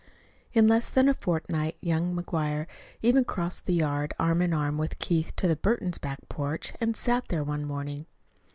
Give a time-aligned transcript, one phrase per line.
[0.53, 2.65] In less than a fortnight young McGuire
[3.03, 6.97] even crossed the yard arm in arm with Keith to the Burtons' back porch and
[6.97, 8.07] sat there one morning.